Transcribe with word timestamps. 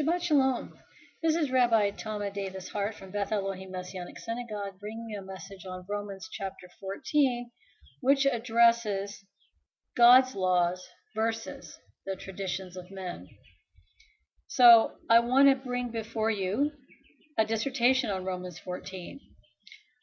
Shabbat 0.00 0.22
Shalom. 0.22 0.78
This 1.22 1.36
is 1.36 1.50
Rabbi 1.50 1.90
Tama 1.90 2.30
Davis 2.30 2.70
Hart 2.70 2.94
from 2.94 3.10
Beth 3.10 3.32
Elohim 3.32 3.70
Messianic 3.70 4.18
Synagogue 4.18 4.80
bringing 4.80 5.14
a 5.14 5.20
message 5.20 5.66
on 5.66 5.84
Romans 5.86 6.26
chapter 6.32 6.70
14, 6.80 7.50
which 8.00 8.24
addresses 8.24 9.26
God's 9.94 10.34
laws 10.34 10.88
versus 11.14 11.78
the 12.06 12.16
traditions 12.16 12.78
of 12.78 12.90
men. 12.90 13.28
So 14.46 14.92
I 15.10 15.18
want 15.18 15.50
to 15.50 15.54
bring 15.54 15.90
before 15.90 16.30
you 16.30 16.72
a 17.36 17.44
dissertation 17.44 18.08
on 18.08 18.24
Romans 18.24 18.58
14. 18.58 19.20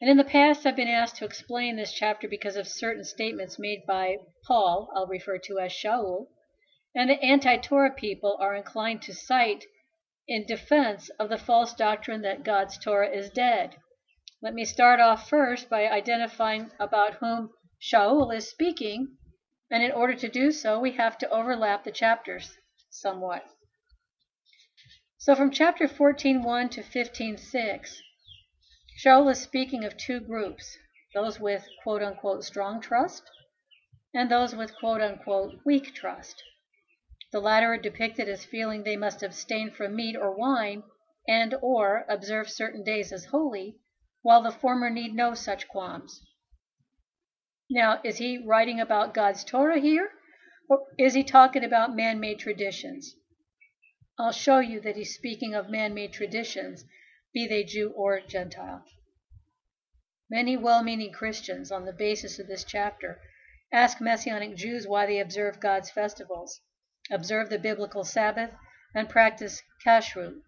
And 0.00 0.08
in 0.08 0.16
the 0.16 0.22
past, 0.22 0.64
I've 0.64 0.76
been 0.76 0.86
asked 0.86 1.16
to 1.16 1.24
explain 1.24 1.74
this 1.74 1.92
chapter 1.92 2.28
because 2.28 2.54
of 2.54 2.68
certain 2.68 3.02
statements 3.02 3.58
made 3.58 3.84
by 3.84 4.18
Paul, 4.46 4.92
I'll 4.94 5.08
refer 5.08 5.38
to 5.38 5.58
as 5.58 5.72
Shaul, 5.72 6.28
and 6.94 7.10
the 7.10 7.20
anti 7.20 7.56
Torah 7.56 7.92
people 7.92 8.36
are 8.38 8.54
inclined 8.54 9.02
to 9.02 9.12
cite 9.12 9.64
in 10.28 10.44
defense 10.44 11.08
of 11.18 11.30
the 11.30 11.38
false 11.38 11.74
doctrine 11.74 12.22
that 12.22 12.44
God's 12.44 12.78
Torah 12.78 13.10
is 13.10 13.30
dead. 13.30 13.76
Let 14.42 14.54
me 14.54 14.64
start 14.64 15.00
off 15.00 15.28
first 15.28 15.68
by 15.70 15.88
identifying 15.88 16.70
about 16.78 17.14
whom 17.14 17.50
Shaul 17.80 18.32
is 18.32 18.48
speaking, 18.48 19.16
and 19.70 19.82
in 19.82 19.90
order 19.90 20.14
to 20.14 20.28
do 20.28 20.52
so, 20.52 20.78
we 20.78 20.92
have 20.92 21.18
to 21.18 21.30
overlap 21.30 21.84
the 21.84 21.90
chapters 21.90 22.56
somewhat. 22.90 23.44
So 25.16 25.34
from 25.34 25.50
chapter 25.50 25.88
14.1 25.88 26.70
to 26.72 26.82
15.6, 26.82 27.96
Shaul 29.04 29.30
is 29.30 29.40
speaking 29.40 29.84
of 29.84 29.96
two 29.96 30.20
groups, 30.20 30.76
those 31.14 31.40
with 31.40 31.66
quote 31.82 32.02
unquote 32.02 32.44
strong 32.44 32.80
trust 32.80 33.22
and 34.14 34.30
those 34.30 34.54
with 34.54 34.74
quote 34.76 35.00
unquote 35.00 35.60
weak 35.64 35.94
trust. 35.94 36.42
The 37.30 37.40
latter 37.40 37.74
are 37.74 37.76
depicted 37.76 38.26
as 38.26 38.46
feeling 38.46 38.84
they 38.84 38.96
must 38.96 39.22
abstain 39.22 39.70
from 39.70 39.94
meat 39.94 40.16
or 40.16 40.34
wine 40.34 40.82
and 41.28 41.54
or 41.60 42.06
observe 42.08 42.48
certain 42.48 42.82
days 42.82 43.12
as 43.12 43.26
holy, 43.26 43.76
while 44.22 44.42
the 44.42 44.50
former 44.50 44.88
need 44.88 45.14
no 45.14 45.34
such 45.34 45.68
qualms. 45.68 46.24
Now, 47.68 48.00
is 48.02 48.16
he 48.16 48.38
writing 48.38 48.80
about 48.80 49.12
God's 49.12 49.44
Torah 49.44 49.78
here, 49.78 50.10
or 50.70 50.86
is 50.96 51.12
he 51.12 51.22
talking 51.22 51.62
about 51.62 51.94
man-made 51.94 52.38
traditions? 52.38 53.14
I'll 54.18 54.32
show 54.32 54.60
you 54.60 54.80
that 54.80 54.96
he's 54.96 55.14
speaking 55.14 55.54
of 55.54 55.68
man-made 55.68 56.14
traditions, 56.14 56.86
be 57.34 57.46
they 57.46 57.62
Jew 57.62 57.90
or 57.90 58.20
Gentile. 58.20 58.86
Many 60.30 60.56
well-meaning 60.56 61.12
Christians, 61.12 61.70
on 61.70 61.84
the 61.84 61.92
basis 61.92 62.38
of 62.38 62.46
this 62.46 62.64
chapter, 62.64 63.20
ask 63.70 64.00
Messianic 64.00 64.56
Jews 64.56 64.86
why 64.86 65.04
they 65.04 65.20
observe 65.20 65.60
God's 65.60 65.90
festivals, 65.90 66.62
observe 67.10 67.48
the 67.48 67.58
biblical 67.58 68.04
Sabbath, 68.04 68.50
and 68.94 69.08
practice 69.08 69.62
kashrut. 69.84 70.42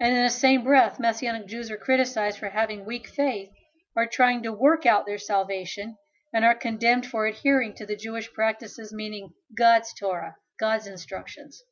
And 0.00 0.16
in 0.16 0.22
the 0.22 0.30
same 0.30 0.64
breath, 0.64 0.98
Messianic 0.98 1.46
Jews 1.46 1.70
are 1.70 1.76
criticized 1.76 2.38
for 2.38 2.48
having 2.48 2.84
weak 2.84 3.08
faith 3.08 3.50
or 3.94 4.06
trying 4.06 4.42
to 4.42 4.52
work 4.52 4.86
out 4.86 5.06
their 5.06 5.18
salvation 5.18 5.96
and 6.32 6.44
are 6.44 6.54
condemned 6.54 7.06
for 7.06 7.26
adhering 7.26 7.74
to 7.74 7.86
the 7.86 7.94
Jewish 7.94 8.32
practices, 8.32 8.92
meaning 8.92 9.34
God's 9.56 9.92
Torah, 9.92 10.36
God's 10.58 10.86
instructions. 10.86 11.62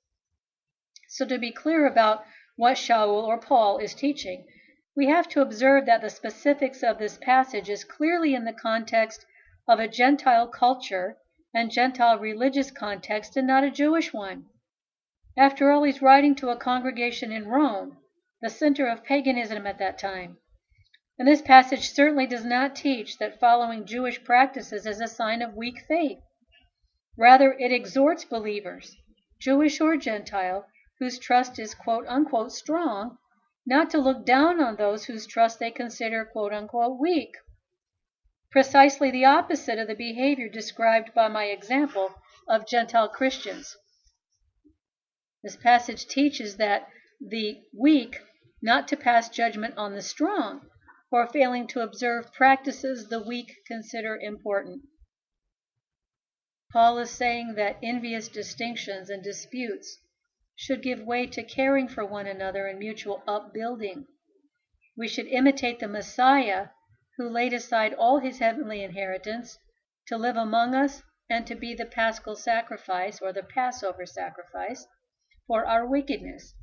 So 1.09 1.27
to 1.27 1.39
be 1.39 1.51
clear 1.51 1.87
about 1.87 2.25
what 2.57 2.77
Shaul 2.77 3.25
or 3.25 3.39
Paul 3.39 3.79
is 3.79 3.95
teaching, 3.95 4.47
we 4.95 5.07
have 5.07 5.29
to 5.31 5.41
observe 5.41 5.87
that 5.87 6.03
the 6.03 6.11
specifics 6.11 6.83
of 6.83 6.99
this 6.99 7.19
passage 7.19 7.71
is 7.71 7.85
clearly 7.85 8.35
in 8.35 8.45
the 8.45 8.53
context 8.53 9.25
of 9.67 9.81
a 9.81 9.89
Gentile 9.89 10.47
culture 10.47 11.17
and 11.53 11.71
Gentile 11.71 12.19
religious 12.19 12.71
context 12.71 13.37
and 13.37 13.47
not 13.47 13.65
a 13.65 13.71
Jewish 13.71 14.13
one. 14.13 14.47
After 15.37 15.71
all, 15.71 15.83
he's 15.83 16.03
writing 16.03 16.35
to 16.37 16.51
a 16.51 16.57
congregation 16.57 17.33
in 17.33 17.49
Rome, 17.49 17.99
the 18.41 18.49
center 18.49 18.87
of 18.87 19.05
paganism 19.05 19.67
at 19.67 19.79
that 19.79 19.99
time. 19.99 20.39
And 21.19 21.29
this 21.29 21.43
passage 21.43 21.91
certainly 21.91 22.27
does 22.27 22.45
not 22.45 22.75
teach 22.75 23.19
that 23.19 23.41
following 23.41 23.85
Jewish 23.85 24.25
practices 24.25 24.87
is 24.87 25.01
a 25.01 25.07
sign 25.07 25.43
of 25.43 25.55
weak 25.55 25.81
faith. 25.87 26.19
Rather, 27.19 27.53
it 27.53 27.73
exhorts 27.73 28.25
believers, 28.25 28.97
Jewish 29.39 29.81
or 29.81 29.97
Gentile, 29.97 30.67
whose 30.99 31.19
trust 31.19 31.59
is 31.59 31.75
quote 31.75 32.07
unquote 32.07 32.53
strong, 32.53 33.19
not 33.67 33.91
to 33.91 33.99
look 33.99 34.25
down 34.25 34.63
on 34.63 34.77
those 34.77 35.05
whose 35.05 35.27
trust 35.27 35.59
they 35.59 35.71
consider 35.71 36.25
quote 36.25 36.53
unquote 36.53 36.99
weak. 36.99 37.35
Precisely 38.51 39.13
the 39.13 39.25
opposite 39.25 39.79
of 39.79 39.87
the 39.87 39.95
behavior 39.95 40.49
described 40.49 41.15
by 41.15 41.29
my 41.29 41.45
example 41.45 42.15
of 42.49 42.67
Gentile 42.67 43.09
Christians. 43.09 43.77
This 45.43 45.57
passage 45.57 46.07
teaches 46.07 46.57
that 46.57 46.89
the 47.21 47.63
weak 47.73 48.19
not 48.61 48.89
to 48.89 48.97
pass 48.97 49.29
judgment 49.29 49.75
on 49.77 49.95
the 49.95 50.03
strong 50.03 50.69
for 51.11 51.29
failing 51.29 51.69
to 51.69 51.81
observe 51.81 52.33
practices 52.33 53.09
the 53.09 53.23
weak 53.23 53.55
consider 53.67 54.17
important. 54.17 54.83
Paul 56.73 56.99
is 56.99 57.11
saying 57.11 57.55
that 57.55 57.79
envious 57.83 58.29
distinctions 58.29 59.11
and 59.11 59.23
disputes 59.23 59.99
should 60.57 60.83
give 60.83 61.01
way 61.01 61.27
to 61.27 61.45
caring 61.45 61.87
for 61.87 62.05
one 62.05 62.27
another 62.27 62.67
and 62.67 62.79
mutual 62.79 63.23
upbuilding. 63.27 64.07
We 64.97 65.07
should 65.07 65.27
imitate 65.27 65.79
the 65.79 65.89
Messiah 65.89 66.69
who 67.21 67.29
laid 67.29 67.53
aside 67.53 67.93
all 67.93 68.19
his 68.19 68.39
heavenly 68.39 68.83
inheritance 68.83 69.59
to 70.07 70.17
live 70.17 70.39
among 70.39 70.75
us 70.75 71.03
and 71.29 71.47
to 71.47 71.55
be 71.55 71.75
the 71.75 71.85
paschal 71.85 72.35
sacrifice 72.35 73.21
or 73.21 73.31
the 73.31 73.43
Passover 73.43 74.07
sacrifice 74.07 74.87
for 75.47 75.67
our 75.67 75.87
wickedness. 75.87 76.55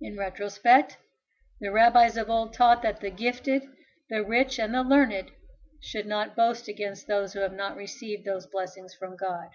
In 0.00 0.16
retrospect, 0.18 0.98
the 1.60 1.70
rabbis 1.70 2.16
of 2.16 2.28
old 2.28 2.54
taught 2.54 2.82
that 2.82 3.00
the 3.00 3.08
gifted, 3.08 3.62
the 4.10 4.24
rich, 4.24 4.58
and 4.58 4.74
the 4.74 4.82
learned 4.82 5.30
should 5.80 6.06
not 6.06 6.34
boast 6.34 6.66
against 6.66 7.06
those 7.06 7.32
who 7.32 7.38
have 7.38 7.52
not 7.54 7.76
received 7.76 8.24
those 8.24 8.48
blessings 8.48 8.96
from 8.96 9.14
God. 9.14 9.50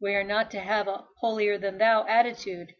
We 0.00 0.16
are 0.16 0.24
not 0.24 0.50
to 0.50 0.58
have 0.58 0.88
a 0.88 1.04
holier 1.20 1.58
than 1.58 1.78
thou 1.78 2.04
attitude. 2.08 2.74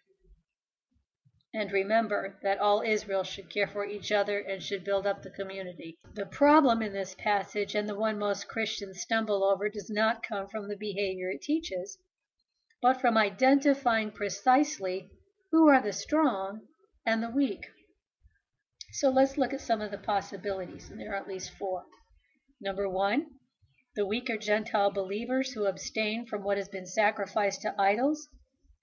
And 1.59 1.73
remember 1.73 2.39
that 2.43 2.59
all 2.59 2.83
Israel 2.83 3.23
should 3.25 3.49
care 3.49 3.67
for 3.67 3.87
each 3.87 4.13
other 4.13 4.41
and 4.41 4.63
should 4.63 4.85
build 4.85 5.07
up 5.07 5.23
the 5.23 5.31
community. 5.31 5.97
The 6.13 6.27
problem 6.27 6.83
in 6.83 6.93
this 6.93 7.15
passage, 7.15 7.75
and 7.75 7.89
the 7.89 7.95
one 7.95 8.19
most 8.19 8.47
Christians 8.47 9.01
stumble 9.01 9.43
over, 9.43 9.71
does 9.71 9.89
not 9.89 10.23
come 10.23 10.49
from 10.49 10.69
the 10.69 10.77
behavior 10.77 11.31
it 11.31 11.41
teaches, 11.41 11.97
but 12.83 13.01
from 13.01 13.17
identifying 13.17 14.11
precisely 14.11 15.09
who 15.51 15.67
are 15.67 15.81
the 15.81 15.95
strong 15.95 16.69
and 17.07 17.23
the 17.23 17.31
weak. 17.31 17.65
So 18.93 19.09
let's 19.09 19.39
look 19.39 19.55
at 19.55 19.63
some 19.63 19.81
of 19.81 19.91
the 19.91 19.97
possibilities, 19.97 20.91
and 20.91 21.01
there 21.01 21.15
are 21.15 21.17
at 21.17 21.27
least 21.27 21.53
four. 21.53 21.87
Number 22.61 22.87
one, 22.87 23.29
the 23.95 24.05
weaker 24.05 24.37
Gentile 24.37 24.91
believers 24.91 25.53
who 25.53 25.65
abstain 25.65 26.27
from 26.27 26.43
what 26.45 26.59
has 26.59 26.69
been 26.69 26.85
sacrificed 26.85 27.63
to 27.63 27.75
idols, 27.81 28.29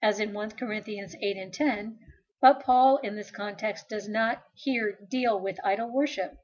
as 0.02 0.18
in 0.18 0.32
1 0.32 0.50
Corinthians 0.58 1.14
8 1.22 1.36
and 1.36 1.54
10, 1.54 1.98
but 2.44 2.60
Paul 2.62 2.98
in 2.98 3.16
this 3.16 3.30
context 3.30 3.88
does 3.88 4.06
not 4.06 4.44
here 4.52 4.98
deal 5.08 5.40
with 5.40 5.64
idol 5.64 5.90
worship, 5.90 6.36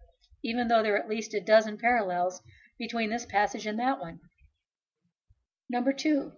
even 0.42 0.66
though 0.66 0.82
there 0.82 0.94
are 0.94 0.98
at 0.98 1.10
least 1.10 1.34
a 1.34 1.42
dozen 1.42 1.76
parallels 1.76 2.40
between 2.78 3.10
this 3.10 3.26
passage 3.26 3.66
and 3.66 3.78
that 3.78 4.00
one. 4.00 4.18
Number 5.68 5.92
two, 5.92 6.32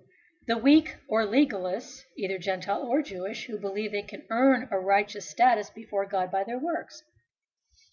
the 0.48 0.58
weak 0.58 0.96
or 1.06 1.24
legalists, 1.24 2.02
either 2.18 2.38
Gentile 2.38 2.82
or 2.82 3.02
Jewish, 3.02 3.46
who 3.46 3.56
believe 3.56 3.92
they 3.92 4.02
can 4.02 4.26
earn 4.30 4.68
a 4.72 4.80
righteous 4.80 5.30
status 5.30 5.70
before 5.70 6.06
God 6.06 6.32
by 6.32 6.42
their 6.42 6.58
works. 6.58 7.00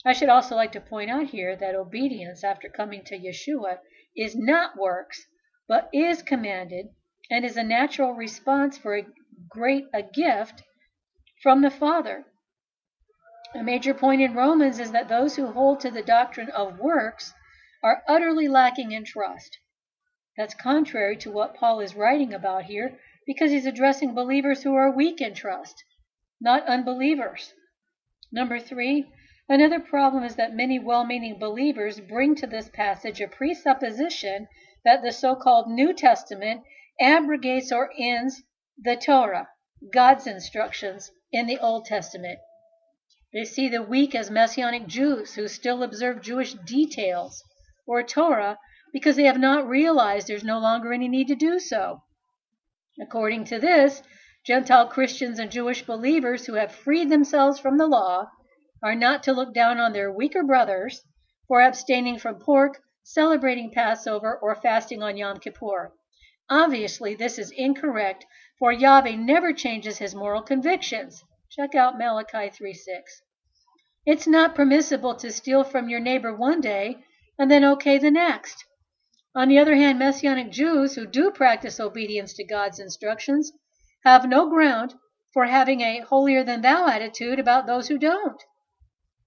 I 0.03 0.13
should 0.13 0.29
also 0.29 0.56
like 0.56 0.72
to 0.72 0.81
point 0.81 1.12
out 1.12 1.28
here 1.28 1.56
that 1.56 1.75
obedience 1.75 2.44
after 2.44 2.68
coming 2.68 3.03
to 3.03 3.19
Yeshua 3.19 3.78
is 4.18 4.35
not 4.35 4.75
works, 4.75 5.24
but 5.68 5.88
is 5.94 6.24
commanded 6.24 6.88
and 7.29 7.46
is 7.46 7.58
a 7.58 7.63
natural 7.63 8.13
response 8.13 8.75
for 8.75 8.97
a 8.97 9.06
great 9.52 9.85
a 9.94 10.02
gift 10.02 10.63
from 11.42 11.62
the 11.62 11.72
Father. 11.72 12.26
A 13.56 13.64
major 13.64 13.94
point 13.94 14.22
in 14.22 14.34
Romans 14.34 14.80
is 14.80 14.91
that 14.91 15.09
those 15.09 15.36
who 15.36 15.52
hold 15.52 15.80
to 15.80 15.91
the 15.91 16.03
doctrine 16.03 16.50
of 16.50 16.80
works 16.80 17.34
are 17.84 18.03
utterly 18.08 18.47
lacking 18.47 18.91
in 18.91 19.06
trust. 19.06 19.58
That's 20.38 20.53
contrary 20.53 21.18
to 21.18 21.32
what 21.32 21.56
Paul 21.56 21.80
is 21.80 21.96
writing 21.96 22.34
about 22.34 22.66
here 22.66 23.00
because 23.26 23.52
he's 23.52 23.66
addressing 23.66 24.14
believers 24.14 24.64
who 24.64 24.76
are 24.76 24.91
weak 24.91 25.22
in 25.22 25.34
trust, 25.34 25.84
not 26.40 26.68
unbelievers. 26.68 27.53
Number 28.32 28.59
three, 28.59 29.12
Another 29.52 29.80
problem 29.80 30.24
is 30.24 30.35
that 30.35 30.53
many 30.53 30.78
well 30.78 31.03
meaning 31.03 31.40
believers 31.40 32.00
bring 32.00 32.35
to 32.35 32.46
this 32.46 32.70
passage 32.70 33.20
a 33.20 33.28
presupposition 33.28 34.47
that 34.85 35.02
the 35.02 35.12
so 35.12 35.35
called 35.35 35.68
New 35.68 35.92
Testament 35.92 36.62
abrogates 37.02 37.72
or 37.72 37.92
ends 37.97 38.44
the 38.78 38.96
Torah, 38.96 39.50
God's 39.93 40.28
instructions, 40.28 41.11
in 41.31 41.47
the 41.47 41.59
Old 41.59 41.85
Testament. 41.85 42.40
They 43.31 43.46
see 43.46 43.70
the 43.70 43.84
weak 43.84 44.16
as 44.16 44.31
Messianic 44.31 44.87
Jews 44.87 45.35
who 45.35 45.47
still 45.47 45.84
observe 45.84 46.22
Jewish 46.22 46.53
details 46.53 47.43
or 47.85 48.03
Torah 48.03 48.58
because 48.91 49.16
they 49.16 49.26
have 49.26 49.40
not 49.40 49.67
realized 49.67 50.28
there's 50.28 50.43
no 50.43 50.59
longer 50.59 50.91
any 50.91 51.08
need 51.08 51.28
to 51.28 51.35
do 51.35 51.59
so. 51.59 52.02
According 52.99 53.46
to 53.46 53.59
this, 53.59 54.02
Gentile 54.46 54.87
Christians 54.87 55.37
and 55.37 55.52
Jewish 55.52 55.85
believers 55.85 56.46
who 56.46 56.55
have 56.55 56.72
freed 56.72 57.09
themselves 57.09 57.59
from 57.59 57.78
the 57.78 57.87
law 57.87 58.32
are 58.82 58.96
not 58.96 59.22
to 59.23 59.34
look 59.34 59.53
down 59.53 59.78
on 59.78 59.93
their 59.93 60.11
weaker 60.11 60.43
brothers 60.43 61.03
for 61.47 61.61
abstaining 61.61 62.17
from 62.17 62.40
pork, 62.40 62.82
celebrating 63.03 63.72
Passover, 63.72 64.37
or 64.41 64.55
fasting 64.55 65.03
on 65.03 65.17
Yom 65.17 65.40
Kippur. 65.40 65.93
Obviously, 66.49 67.14
this 67.14 67.37
is 67.37 67.52
incorrect, 67.52 68.25
for 68.59 68.73
Yahweh 68.73 69.16
never 69.16 69.53
changes 69.53 69.97
his 69.97 70.14
moral 70.14 70.41
convictions. 70.41 71.23
Check 71.50 71.76
out 71.76 71.97
Malachi 71.97 72.50
3:6. 72.50 73.22
It's 74.06 74.28
not 74.28 74.53
permissible 74.53 75.16
to 75.16 75.32
steal 75.32 75.64
from 75.64 75.88
your 75.88 76.02
neighbor 76.02 76.35
one 76.35 76.59
day 76.59 76.97
and 77.38 77.50
then 77.50 77.64
okay 77.64 77.97
the 77.97 78.11
next. 78.11 78.66
On 79.34 79.47
the 79.47 79.58
other 79.58 79.76
hand, 79.76 79.97
Messianic 79.97 80.52
Jews 80.52 80.96
who 80.96 81.08
do 81.08 81.32
practice 81.32 81.79
obedience 81.79 82.34
to 82.34 82.44
God's 82.44 82.79
instructions 82.79 83.53
have 84.03 84.28
no 84.28 84.50
ground 84.50 84.94
for 85.32 85.46
having 85.46 85.79
a 85.79 86.00
holier 86.02 86.44
than 86.44 86.61
thou 86.61 86.88
attitude 86.88 87.40
about 87.40 87.66
those 87.66 87.88
who 87.88 87.97
don't. 87.97 88.44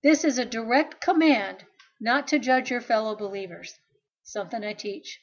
This 0.03 0.25
is 0.25 0.37
a 0.37 0.45
direct 0.45 1.01
command 1.01 1.65
not 2.01 2.27
to 2.29 2.39
judge 2.39 2.71
your 2.71 2.81
fellow 2.81 3.17
believers, 3.17 3.79
something 4.25 4.63
I 4.63 4.75
teach. 4.75 5.21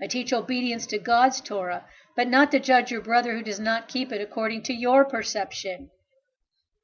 I 0.00 0.06
teach 0.06 0.32
obedience 0.32 0.86
to 0.86 0.98
God's 0.98 1.40
Torah, 1.40 1.84
but 2.14 2.28
not 2.28 2.50
to 2.50 2.60
judge 2.60 2.90
your 2.90 3.00
brother 3.00 3.34
who 3.34 3.42
does 3.42 3.60
not 3.60 3.88
keep 3.88 4.12
it 4.12 4.20
according 4.20 4.62
to 4.62 4.74
your 4.74 5.04
perception. 5.04 5.90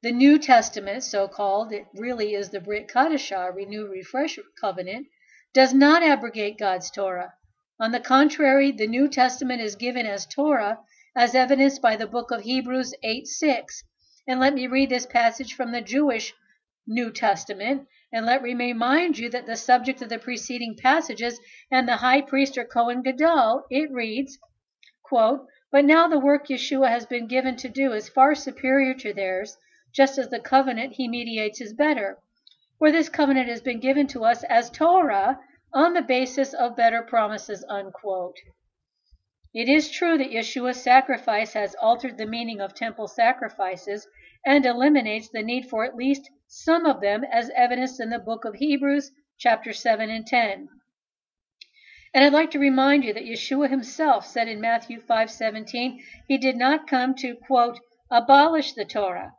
The 0.01 0.11
New 0.11 0.39
Testament, 0.39 1.03
so 1.03 1.27
called, 1.27 1.73
it 1.73 1.85
really 1.93 2.33
is 2.33 2.49
the 2.49 2.59
Brit 2.61 2.87
Chadashah, 2.87 3.53
Renew 3.53 3.85
Refresh 3.85 4.39
Covenant, 4.59 5.07
does 5.53 5.73
not 5.73 6.03
abrogate 6.03 6.57
God's 6.57 6.89
Torah. 6.89 7.33
On 7.79 7.91
the 7.91 7.99
contrary, 7.99 8.71
the 8.71 8.87
New 8.87 9.07
Testament 9.07 9.61
is 9.61 9.75
given 9.75 10.05
as 10.05 10.25
Torah, 10.25 10.79
as 11.15 11.35
evidenced 11.35 11.81
by 11.81 11.95
the 11.95 12.07
book 12.07 12.31
of 12.31 12.41
Hebrews 12.41 12.93
8 13.03 13.27
6. 13.27 13.83
And 14.27 14.39
let 14.39 14.53
me 14.53 14.67
read 14.67 14.89
this 14.89 15.05
passage 15.05 15.53
from 15.53 15.71
the 15.71 15.81
Jewish 15.81 16.33
New 16.87 17.11
Testament, 17.11 17.87
and 18.11 18.25
let 18.25 18.41
me 18.41 18.53
remind 18.53 19.17
you 19.17 19.29
that 19.29 19.45
the 19.45 19.55
subject 19.55 20.01
of 20.01 20.09
the 20.09 20.17
preceding 20.17 20.75
passages 20.75 21.39
and 21.69 21.87
the 21.87 21.97
high 21.97 22.21
priest 22.21 22.57
or 22.57 22.65
Cohen 22.65 23.01
Gadol, 23.01 23.65
it 23.69 23.91
reads, 23.91 24.39
quote, 25.09 25.47
But 25.71 25.85
now 25.85 26.07
the 26.07 26.19
work 26.19 26.49
Yeshua 26.49 26.87
has 26.87 27.07
been 27.07 27.25
given 27.25 27.55
to 27.55 27.67
do 27.67 27.93
is 27.93 28.07
far 28.07 28.35
superior 28.35 28.93
to 28.93 29.11
theirs, 29.11 29.57
just 29.91 30.19
as 30.19 30.29
the 30.29 30.39
covenant 30.39 30.93
he 30.93 31.07
mediates 31.07 31.59
is 31.59 31.73
better. 31.73 32.19
For 32.77 32.91
this 32.91 33.09
covenant 33.09 33.49
has 33.49 33.59
been 33.59 33.79
given 33.79 34.05
to 34.07 34.23
us 34.23 34.43
as 34.43 34.69
Torah 34.69 35.39
on 35.73 35.93
the 35.93 36.03
basis 36.03 36.53
of 36.53 36.75
better 36.75 37.01
promises, 37.01 37.65
unquote. 37.67 38.37
It 39.51 39.67
is 39.67 39.89
true 39.89 40.15
that 40.19 40.29
Yeshua's 40.29 40.81
sacrifice 40.83 41.53
has 41.53 41.75
altered 41.81 42.19
the 42.19 42.27
meaning 42.27 42.61
of 42.61 42.75
temple 42.75 43.07
sacrifices 43.07 44.07
and 44.45 44.63
eliminates 44.63 45.29
the 45.29 45.41
need 45.41 45.67
for 45.67 45.83
at 45.83 45.95
least 45.95 46.29
some 46.45 46.85
of 46.85 47.01
them 47.01 47.23
as 47.23 47.49
evidenced 47.55 47.99
in 47.99 48.11
the 48.11 48.19
book 48.19 48.45
of 48.45 48.53
Hebrews, 48.53 49.11
chapter 49.39 49.73
7 49.73 50.09
and 50.11 50.27
10. 50.27 50.69
And 52.11 52.23
I'd 52.25 52.33
like 52.33 52.49
to 52.51 52.59
remind 52.59 53.03
you 53.03 53.13
that 53.13 53.25
Yeshua 53.25 53.69
himself 53.69 54.25
said 54.25 54.47
in 54.47 54.59
Matthew 54.59 54.99
5:17, 54.99 55.99
he 56.27 56.39
did 56.39 56.57
not 56.57 56.87
come 56.87 57.13
to 57.15 57.35
quote 57.35 57.79
abolish 58.09 58.73
the 58.73 58.83
Torah, 58.83 59.33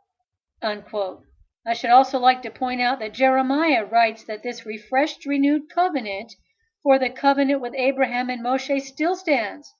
unquote. 0.61 1.23
I 1.67 1.73
should 1.73 1.89
also 1.89 2.17
like 2.17 2.41
to 2.43 2.49
point 2.49 2.79
out 2.79 2.99
that 2.99 3.13
Jeremiah 3.13 3.83
writes 3.83 4.23
that 4.23 4.41
this 4.41 4.65
refreshed 4.65 5.25
renewed 5.25 5.69
covenant 5.69 6.33
for 6.81 6.97
the 6.97 7.09
covenant 7.09 7.59
with 7.59 7.75
Abraham 7.75 8.29
and 8.29 8.41
Moshe 8.41 8.81
still 8.81 9.15
stands, 9.15 9.75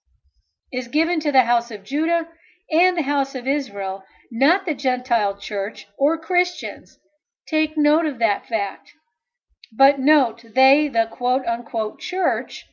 is 0.73 0.89
given 0.89 1.21
to 1.21 1.31
the 1.31 1.44
house 1.44 1.71
of 1.71 1.85
Judah 1.85 2.27
and 2.69 2.97
the 2.97 3.03
house 3.03 3.35
of 3.35 3.47
Israel, 3.47 4.03
not 4.29 4.65
the 4.65 4.75
Gentile 4.75 5.37
church 5.37 5.87
or 5.97 6.17
Christians. 6.17 6.99
Take 7.47 7.77
note 7.77 8.05
of 8.05 8.19
that 8.19 8.47
fact. 8.47 8.91
But 9.71 9.97
note, 9.97 10.44
they, 10.53 10.89
the 10.89 11.07
quote 11.09 11.45
unquote 11.45 12.01
church, 12.01 12.65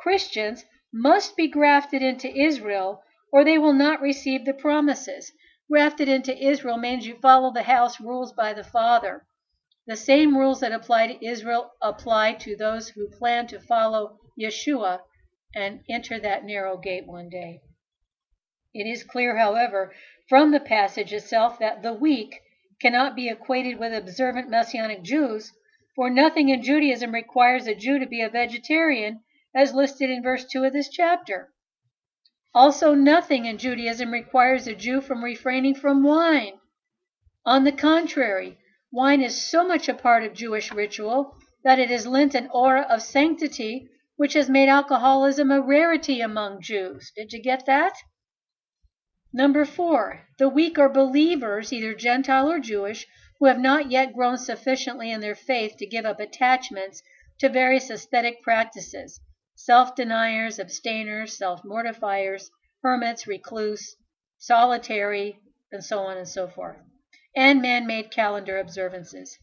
Christians, 0.00 0.64
must 0.92 1.36
be 1.36 1.46
grafted 1.46 2.02
into 2.02 2.34
Israel 2.34 3.02
or 3.32 3.44
they 3.44 3.58
will 3.58 3.74
not 3.74 4.00
receive 4.00 4.44
the 4.44 4.54
promises. 4.54 5.30
Grafted 5.70 6.08
into 6.08 6.36
Israel 6.36 6.78
means 6.78 7.06
you 7.06 7.16
follow 7.16 7.52
the 7.52 7.62
house 7.62 8.00
rules 8.00 8.32
by 8.32 8.52
the 8.52 8.64
father. 8.64 9.26
The 9.86 9.96
same 9.96 10.36
rules 10.36 10.60
that 10.60 10.72
apply 10.72 11.08
to 11.08 11.24
Israel 11.24 11.72
apply 11.80 12.32
to 12.34 12.56
those 12.56 12.88
who 12.88 13.08
plan 13.10 13.46
to 13.48 13.60
follow 13.60 14.18
Yeshua 14.40 15.00
and 15.54 15.84
enter 15.88 16.18
that 16.18 16.44
narrow 16.44 16.76
gate 16.76 17.06
one 17.06 17.28
day. 17.28 17.60
It 18.72 18.86
is 18.86 19.04
clear, 19.04 19.36
however, 19.36 19.94
from 20.28 20.50
the 20.50 20.60
passage 20.60 21.12
itself 21.12 21.58
that 21.58 21.82
the 21.82 21.92
weak 21.92 22.40
cannot 22.80 23.14
be 23.14 23.28
equated 23.28 23.78
with 23.78 23.92
observant 23.92 24.48
Messianic 24.48 25.02
Jews, 25.02 25.52
for 25.94 26.08
nothing 26.08 26.48
in 26.48 26.62
Judaism 26.62 27.12
requires 27.12 27.66
a 27.66 27.74
Jew 27.74 27.98
to 27.98 28.06
be 28.06 28.22
a 28.22 28.28
vegetarian, 28.30 29.22
as 29.54 29.74
listed 29.74 30.08
in 30.08 30.22
verse 30.22 30.44
2 30.44 30.62
of 30.62 30.72
this 30.72 30.88
chapter. 30.88 31.52
Also, 32.54 32.94
nothing 32.94 33.46
in 33.46 33.58
Judaism 33.58 34.12
requires 34.12 34.66
a 34.66 34.74
Jew 34.74 35.00
from 35.00 35.24
refraining 35.24 35.74
from 35.74 36.04
wine. 36.04 36.60
On 37.44 37.64
the 37.64 37.72
contrary, 37.72 38.58
wine 38.92 39.22
is 39.22 39.44
so 39.44 39.66
much 39.66 39.88
a 39.88 39.94
part 39.94 40.22
of 40.22 40.34
Jewish 40.34 40.70
ritual 40.72 41.36
that 41.64 41.80
it 41.80 41.90
has 41.90 42.06
lent 42.06 42.34
an 42.34 42.48
aura 42.52 42.82
of 42.82 43.02
sanctity 43.02 43.88
which 44.16 44.34
has 44.34 44.48
made 44.48 44.68
alcoholism 44.68 45.50
a 45.50 45.60
rarity 45.60 46.20
among 46.20 46.60
Jews. 46.60 47.10
Did 47.16 47.32
you 47.32 47.42
get 47.42 47.66
that? 47.66 47.96
Number 49.32 49.64
four, 49.64 50.26
the 50.38 50.48
weak 50.48 50.78
are 50.78 50.88
believers, 50.88 51.72
either 51.72 51.94
Gentile 51.94 52.50
or 52.50 52.60
Jewish, 52.60 53.06
who 53.38 53.46
have 53.46 53.58
not 53.58 53.90
yet 53.90 54.12
grown 54.12 54.38
sufficiently 54.38 55.10
in 55.10 55.20
their 55.20 55.34
faith 55.34 55.76
to 55.78 55.86
give 55.86 56.04
up 56.04 56.20
attachments 56.20 57.02
to 57.38 57.48
various 57.48 57.90
aesthetic 57.90 58.42
practices 58.42 59.20
self 59.64 59.94
deniers, 59.94 60.58
abstainers, 60.58 61.36
self 61.36 61.62
mortifiers, 61.64 62.48
hermits, 62.82 63.26
recluse, 63.26 63.94
solitary, 64.38 65.38
and 65.70 65.84
so 65.84 65.98
on 65.98 66.16
and 66.16 66.26
so 66.26 66.48
forth, 66.48 66.78
and 67.36 67.60
man 67.60 67.86
made 67.86 68.10
calendar 68.10 68.56
observances. 68.58 69.38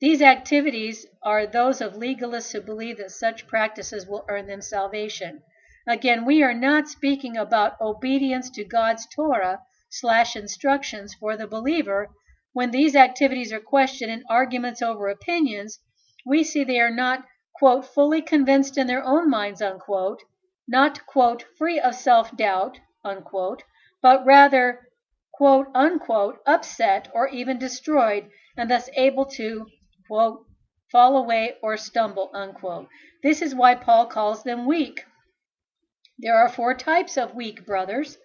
These 0.00 0.22
activities 0.22 1.06
are 1.22 1.46
those 1.46 1.80
of 1.80 1.92
legalists 1.92 2.52
who 2.52 2.60
believe 2.62 2.96
that 2.96 3.10
such 3.10 3.46
practices 3.46 4.06
will 4.06 4.24
earn 4.28 4.46
them 4.46 4.62
salvation. 4.62 5.42
Again, 5.86 6.24
we 6.24 6.42
are 6.42 6.54
not 6.54 6.88
speaking 6.88 7.36
about 7.36 7.80
obedience 7.80 8.48
to 8.50 8.64
God's 8.64 9.06
Torah 9.14 9.60
slash 9.90 10.36
instructions 10.36 11.14
for 11.14 11.36
the 11.36 11.46
believer. 11.46 12.08
When 12.54 12.70
these 12.70 12.96
activities 12.96 13.52
are 13.52 13.60
questioned 13.60 14.10
in 14.10 14.24
arguments 14.28 14.80
over 14.80 15.08
opinions, 15.08 15.78
we 16.24 16.44
see 16.44 16.64
they 16.64 16.80
are 16.80 16.90
not, 16.90 17.26
quote, 17.54 17.86
fully 17.86 18.20
convinced 18.20 18.76
in 18.76 18.86
their 18.86 19.04
own 19.04 19.30
minds, 19.30 19.62
unquote, 19.62 20.20
not, 20.66 21.06
quote, 21.06 21.44
free 21.56 21.78
of 21.78 21.94
self 21.94 22.36
doubt, 22.36 22.80
unquote, 23.04 23.62
but 24.02 24.24
rather, 24.26 24.88
quote, 25.32 25.68
unquote, 25.74 26.40
upset 26.46 27.08
or 27.14 27.28
even 27.28 27.58
destroyed, 27.58 28.28
and 28.56 28.70
thus 28.70 28.88
able 28.96 29.24
to, 29.24 29.66
quote, 30.08 30.44
fall 30.90 31.16
away 31.16 31.56
or 31.62 31.76
stumble, 31.76 32.30
unquote. 32.34 32.88
This 33.22 33.40
is 33.40 33.54
why 33.54 33.74
Paul 33.74 34.06
calls 34.06 34.42
them 34.42 34.66
weak. 34.66 35.04
There 36.18 36.36
are 36.36 36.48
four 36.48 36.74
types 36.74 37.16
of 37.16 37.34
weak 37.34 37.66
brothers. 37.66 38.18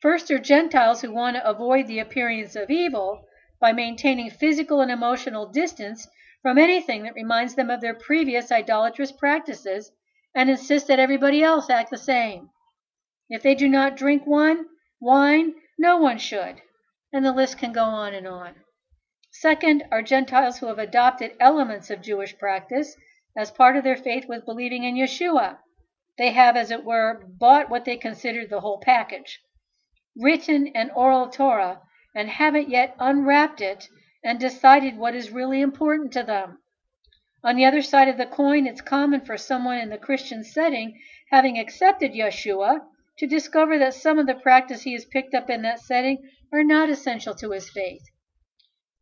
First 0.00 0.30
are 0.30 0.38
Gentiles 0.38 1.00
who 1.00 1.12
want 1.12 1.36
to 1.36 1.48
avoid 1.48 1.86
the 1.86 1.98
appearance 1.98 2.54
of 2.54 2.70
evil 2.70 3.26
by 3.60 3.72
maintaining 3.72 4.30
physical 4.30 4.80
and 4.80 4.90
emotional 4.90 5.46
distance 5.46 6.06
from 6.46 6.58
anything 6.58 7.02
that 7.02 7.14
reminds 7.16 7.56
them 7.56 7.70
of 7.70 7.80
their 7.80 7.92
previous 7.92 8.52
idolatrous 8.52 9.10
practices 9.10 9.90
and 10.32 10.48
insist 10.48 10.86
that 10.86 11.00
everybody 11.00 11.42
else 11.42 11.68
act 11.68 11.90
the 11.90 11.98
same. 11.98 12.48
If 13.28 13.42
they 13.42 13.56
do 13.56 13.68
not 13.68 13.96
drink 13.96 14.24
one 14.24 14.66
wine, 15.00 15.56
no 15.76 15.96
one 15.96 16.18
should. 16.18 16.62
And 17.12 17.24
the 17.24 17.32
list 17.32 17.58
can 17.58 17.72
go 17.72 17.82
on 17.82 18.14
and 18.14 18.28
on. 18.28 18.54
Second 19.32 19.88
are 19.90 20.02
Gentiles 20.02 20.58
who 20.58 20.66
have 20.66 20.78
adopted 20.78 21.32
elements 21.40 21.90
of 21.90 22.00
Jewish 22.00 22.38
practice 22.38 22.94
as 23.36 23.50
part 23.50 23.76
of 23.76 23.82
their 23.82 23.96
faith 23.96 24.28
with 24.28 24.46
believing 24.46 24.84
in 24.84 24.94
Yeshua. 24.94 25.58
They 26.16 26.30
have, 26.30 26.56
as 26.56 26.70
it 26.70 26.84
were, 26.84 27.24
bought 27.26 27.70
what 27.70 27.84
they 27.84 27.96
considered 27.96 28.50
the 28.50 28.60
whole 28.60 28.78
package 28.78 29.40
written 30.16 30.68
and 30.76 30.92
oral 30.92 31.28
Torah, 31.28 31.80
and 32.14 32.28
haven't 32.28 32.68
yet 32.68 32.94
unwrapped 33.00 33.60
it 33.60 33.88
and 34.26 34.40
decided 34.40 34.96
what 34.98 35.14
is 35.14 35.30
really 35.30 35.60
important 35.60 36.12
to 36.12 36.24
them. 36.24 36.58
On 37.44 37.54
the 37.54 37.64
other 37.64 37.80
side 37.80 38.08
of 38.08 38.16
the 38.16 38.26
coin, 38.26 38.66
it's 38.66 38.80
common 38.80 39.20
for 39.20 39.36
someone 39.36 39.78
in 39.78 39.88
the 39.88 39.96
Christian 39.96 40.42
setting, 40.42 41.00
having 41.30 41.56
accepted 41.56 42.10
Yeshua, 42.10 42.80
to 43.18 43.26
discover 43.28 43.78
that 43.78 43.94
some 43.94 44.18
of 44.18 44.26
the 44.26 44.34
practice 44.34 44.82
he 44.82 44.94
has 44.94 45.04
picked 45.04 45.32
up 45.32 45.48
in 45.48 45.62
that 45.62 45.78
setting 45.78 46.28
are 46.52 46.64
not 46.64 46.90
essential 46.90 47.36
to 47.36 47.52
his 47.52 47.70
faith. 47.70 48.02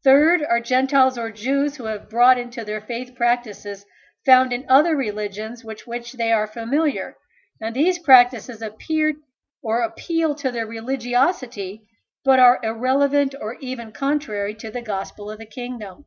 Third 0.03 0.43
are 0.45 0.61
Gentiles 0.61 1.17
or 1.17 1.31
Jews 1.31 1.77
who 1.77 1.87
have 1.87 2.11
brought 2.11 2.37
into 2.37 2.63
their 2.63 2.83
faith 2.83 3.15
practices 3.15 3.87
found 4.27 4.53
in 4.53 4.67
other 4.69 4.95
religions 4.95 5.65
with 5.65 5.87
which 5.87 6.13
they 6.13 6.33
are 6.33 6.47
familiar, 6.47 7.17
and 7.63 7.75
these 7.75 7.99
practices 7.99 8.61
appear 8.61 9.15
or 9.63 9.81
appeal 9.81 10.35
to 10.35 10.51
their 10.51 10.67
religiosity, 10.67 11.83
but 12.25 12.39
are 12.39 12.59
irrelevant 12.63 13.35
or 13.39 13.55
even 13.61 13.93
contrary 13.93 14.55
to 14.55 14.71
the 14.71 14.81
gospel 14.81 15.31
of 15.31 15.39
the 15.39 15.45
kingdom. 15.45 16.07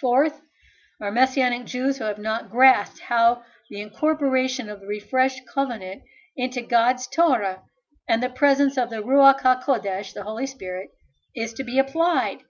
Fourth, 0.00 0.42
are 1.00 1.12
Messianic 1.12 1.64
Jews 1.64 1.98
who 1.98 2.04
have 2.04 2.18
not 2.18 2.50
grasped 2.50 2.98
how 2.98 3.44
the 3.70 3.80
incorporation 3.80 4.68
of 4.68 4.80
the 4.80 4.86
refreshed 4.86 5.42
covenant 5.46 6.02
into 6.36 6.60
God's 6.60 7.06
Torah 7.06 7.62
and 8.08 8.22
the 8.22 8.28
presence 8.28 8.76
of 8.76 8.90
the 8.90 9.02
Ruach 9.02 9.40
HaKodesh, 9.42 10.12
the 10.12 10.24
Holy 10.24 10.46
Spirit, 10.46 10.90
is 11.34 11.52
to 11.52 11.62
be 11.62 11.78
applied. 11.78 12.42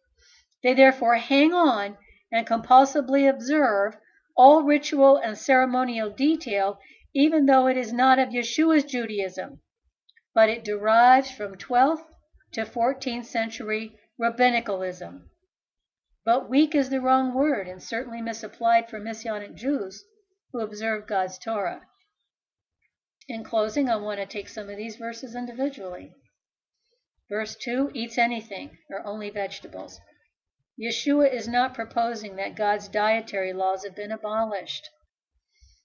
They 0.63 0.73
therefore 0.73 1.17
hang 1.17 1.53
on 1.53 1.99
and 2.33 2.47
compulsively 2.47 3.29
observe 3.29 3.97
all 4.37 4.63
ritual 4.63 5.19
and 5.19 5.37
ceremonial 5.37 6.09
detail, 6.09 6.79
even 7.15 7.47
though 7.47 7.67
it 7.67 7.77
is 7.77 7.93
not 7.93 8.19
of 8.19 8.31
Yeshua's 8.31 8.85
Judaism, 8.85 9.61
but 10.35 10.49
it 10.49 10.65
derives 10.65 11.31
from 11.31 11.57
12th 11.57 12.07
to 12.57 12.65
14th 12.65 13.27
century 13.27 13.95
rabbinicalism. 14.19 15.29
But 16.25 16.49
weak 16.49 16.75
is 16.75 16.89
the 16.89 17.03
wrong 17.03 17.35
word 17.35 17.69
and 17.69 17.83
certainly 17.83 18.23
misapplied 18.23 18.89
for 18.89 18.99
Messianic 18.99 19.55
Jews 19.55 20.03
who 20.51 20.61
observe 20.61 21.07
God's 21.07 21.39
Torah. 21.39 21.83
In 23.29 23.45
closing, 23.45 23.91
I 23.91 23.97
want 23.97 24.21
to 24.21 24.27
take 24.27 24.49
some 24.49 24.71
of 24.71 24.79
these 24.79 24.97
verses 24.97 25.35
individually. 25.35 26.15
Verse 27.29 27.57
2 27.57 27.91
eats 27.93 28.17
anything 28.17 28.79
or 28.89 29.07
only 29.07 29.29
vegetables. 29.29 30.01
Yeshua 30.81 31.31
is 31.31 31.47
not 31.47 31.75
proposing 31.75 32.37
that 32.37 32.57
God's 32.57 32.89
dietary 32.89 33.53
laws 33.53 33.85
have 33.85 33.95
been 33.95 34.13
abolished. 34.13 34.89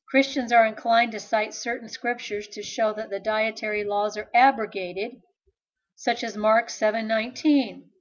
Christians 0.10 0.54
are 0.54 0.66
inclined 0.66 1.12
to 1.12 1.20
cite 1.20 1.54
certain 1.54 1.90
scriptures 1.90 2.48
to 2.48 2.64
show 2.64 2.94
that 2.94 3.10
the 3.10 3.20
dietary 3.20 3.84
laws 3.84 4.16
are 4.16 4.30
abrogated, 4.34 5.22
such 6.04 6.24
as 6.24 6.36
Mark 6.36 6.68
7:19. 6.68 7.92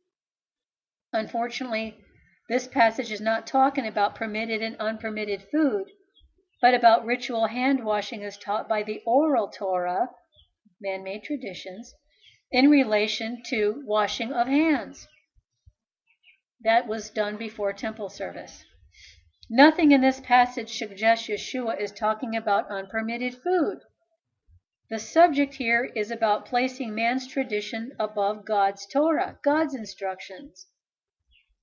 Unfortunately, 1.12 1.98
this 2.48 2.66
passage 2.66 3.12
is 3.12 3.20
not 3.20 3.46
talking 3.46 3.86
about 3.86 4.14
permitted 4.14 4.62
and 4.62 4.74
unpermitted 4.78 5.42
food, 5.52 5.90
but 6.62 6.72
about 6.72 7.04
ritual 7.04 7.48
hand 7.48 7.84
washing 7.84 8.24
as 8.24 8.38
taught 8.38 8.66
by 8.66 8.82
the 8.82 9.02
oral 9.04 9.48
Torah, 9.48 10.08
man-made 10.80 11.24
traditions, 11.24 11.92
in 12.50 12.70
relation 12.70 13.42
to 13.50 13.82
washing 13.84 14.32
of 14.32 14.46
hands. 14.46 15.06
That 16.58 16.86
was 16.86 17.10
done 17.10 17.36
before 17.36 17.74
temple 17.74 18.08
service. 18.08 18.64
Nothing 19.50 19.92
in 19.92 20.00
this 20.00 20.20
passage 20.20 20.78
suggests 20.78 21.28
Yeshua 21.28 21.78
is 21.78 21.92
talking 21.92 22.34
about 22.34 22.70
unpermitted 22.70 23.34
food. 23.42 23.80
The 24.90 24.98
subject 24.98 25.54
here 25.54 25.84
is 25.84 26.10
about 26.10 26.46
placing 26.46 26.96
man's 26.96 27.28
tradition 27.28 27.92
above 28.00 28.44
God's 28.44 28.86
Torah, 28.86 29.38
God's 29.40 29.72
instructions. 29.72 30.66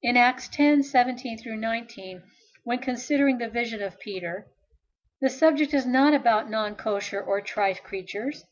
In 0.02 0.16
Acts 0.16 0.48
10 0.48 0.82
17 0.82 1.38
through 1.38 1.58
19, 1.58 2.24
when 2.64 2.80
considering 2.80 3.38
the 3.38 3.50
vision 3.50 3.82
of 3.82 4.00
Peter, 4.00 4.48
the 5.20 5.30
subject 5.30 5.74
is 5.74 5.86
not 5.86 6.14
about 6.14 6.50
non 6.50 6.78
kosher 6.78 7.22
or 7.22 7.42
trite 7.42 7.84
creatures, 7.84 8.46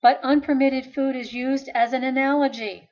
but 0.00 0.18
unpermitted 0.22 0.94
food 0.94 1.14
is 1.14 1.34
used 1.34 1.68
as 1.74 1.92
an 1.92 2.02
analogy. 2.02 2.88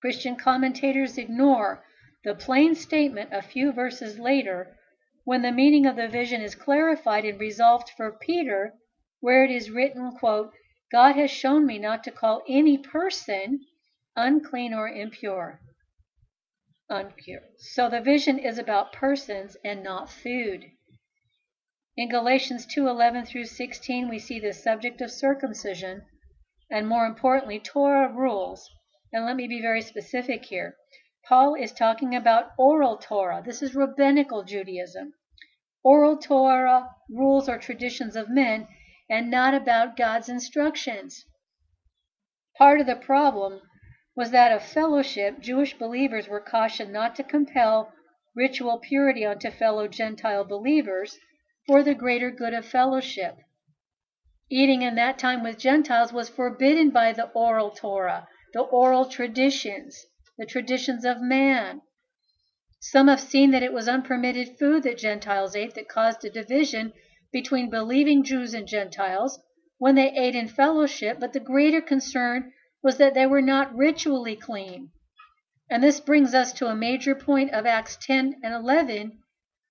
Christian 0.00 0.36
commentators 0.36 1.18
ignore 1.18 1.84
the 2.22 2.36
plain 2.36 2.76
statement 2.76 3.30
a 3.32 3.42
few 3.42 3.72
verses 3.72 4.20
later 4.20 4.78
when 5.24 5.42
the 5.42 5.50
meaning 5.50 5.84
of 5.84 5.96
the 5.96 6.06
vision 6.06 6.42
is 6.42 6.54
clarified 6.54 7.24
and 7.24 7.40
resolved 7.40 7.90
for 7.96 8.12
Peter, 8.12 8.74
where 9.20 9.44
it 9.44 9.50
is 9.50 9.70
written, 9.70 10.12
quote, 10.12 10.52
God 10.90 11.14
has 11.16 11.30
shown 11.30 11.66
me 11.66 11.78
not 11.78 12.02
to 12.04 12.10
call 12.10 12.42
any 12.48 12.78
person 12.78 13.66
unclean 14.16 14.74
or 14.74 14.88
impure. 14.88 15.60
Unpure. 16.90 17.42
So 17.58 17.88
the 17.88 18.00
vision 18.00 18.38
is 18.38 18.58
about 18.58 18.92
persons 18.92 19.56
and 19.64 19.82
not 19.82 20.10
food. 20.10 20.64
In 21.96 22.08
Galatians 22.08 22.66
2:11 22.66 23.26
through 23.26 23.44
16, 23.44 24.08
we 24.08 24.18
see 24.18 24.40
the 24.40 24.52
subject 24.52 25.00
of 25.00 25.10
circumcision, 25.10 26.06
and 26.70 26.88
more 26.88 27.06
importantly, 27.06 27.60
Torah 27.60 28.12
rules 28.12 28.68
and 29.12 29.24
let 29.24 29.34
me 29.34 29.48
be 29.48 29.60
very 29.60 29.82
specific 29.82 30.44
here. 30.44 30.76
Paul 31.24 31.54
is 31.56 31.72
talking 31.72 32.14
about 32.14 32.52
oral 32.56 32.96
Torah. 32.96 33.42
This 33.44 33.60
is 33.60 33.74
rabbinical 33.74 34.44
Judaism. 34.44 35.14
Oral 35.82 36.16
Torah 36.16 36.94
rules 37.08 37.48
or 37.48 37.58
traditions 37.58 38.14
of 38.14 38.30
men 38.30 38.68
and 39.10 39.28
not 39.28 39.52
about 39.52 39.96
God's 39.96 40.28
instructions. 40.28 41.26
Part 42.56 42.80
of 42.80 42.86
the 42.86 42.94
problem 42.94 43.60
was 44.14 44.30
that 44.30 44.52
of 44.52 44.62
fellowship, 44.62 45.40
Jewish 45.40 45.76
believers 45.76 46.28
were 46.28 46.40
cautioned 46.40 46.92
not 46.92 47.16
to 47.16 47.24
compel 47.24 47.92
ritual 48.36 48.78
purity 48.78 49.26
onto 49.26 49.50
fellow 49.50 49.88
Gentile 49.88 50.44
believers 50.44 51.18
for 51.66 51.82
the 51.82 51.94
greater 51.94 52.30
good 52.30 52.54
of 52.54 52.64
fellowship. 52.64 53.36
Eating 54.48 54.82
in 54.82 54.94
that 54.94 55.18
time 55.18 55.42
with 55.42 55.58
Gentiles 55.58 56.12
was 56.12 56.28
forbidden 56.28 56.90
by 56.90 57.12
the 57.12 57.28
oral 57.30 57.70
Torah, 57.70 58.28
the 58.52 58.60
oral 58.60 59.06
traditions, 59.06 60.06
the 60.38 60.46
traditions 60.46 61.04
of 61.04 61.20
man. 61.20 61.82
Some 62.80 63.08
have 63.08 63.20
seen 63.20 63.50
that 63.50 63.62
it 63.62 63.72
was 63.72 63.88
unpermitted 63.88 64.58
food 64.58 64.84
that 64.84 64.98
Gentiles 64.98 65.56
ate 65.56 65.74
that 65.74 65.88
caused 65.88 66.24
a 66.24 66.30
division 66.30 66.92
between 67.32 67.70
believing 67.70 68.24
Jews 68.24 68.54
and 68.54 68.66
Gentiles 68.66 69.38
when 69.78 69.94
they 69.94 70.10
ate 70.12 70.34
in 70.34 70.48
fellowship, 70.48 71.18
but 71.20 71.32
the 71.32 71.40
greater 71.40 71.80
concern 71.80 72.52
was 72.82 72.98
that 72.98 73.14
they 73.14 73.26
were 73.26 73.42
not 73.42 73.74
ritually 73.74 74.36
clean. 74.36 74.90
And 75.70 75.82
this 75.82 76.00
brings 76.00 76.34
us 76.34 76.52
to 76.54 76.66
a 76.66 76.74
major 76.74 77.14
point 77.14 77.52
of 77.52 77.64
Acts 77.64 77.96
10 77.96 78.40
and 78.42 78.54
11, 78.54 79.22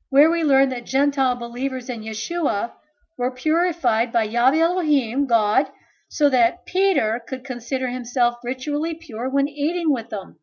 where 0.09 0.31
we 0.31 0.43
learn 0.43 0.69
that 0.69 0.85
Gentile 0.85 1.35
believers 1.35 1.89
in 1.89 2.01
Yeshua 2.01 2.71
were 3.17 3.31
purified 3.31 4.11
by 4.11 4.23
Yahweh 4.23 4.59
Elohim, 4.59 5.27
God, 5.27 5.69
so 6.07 6.29
that 6.29 6.65
Peter 6.65 7.21
could 7.27 7.43
consider 7.43 7.89
himself 7.89 8.37
ritually 8.43 8.93
pure 8.95 9.29
when 9.29 9.47
eating 9.47 9.91
with 9.91 10.09
them. 10.09 10.39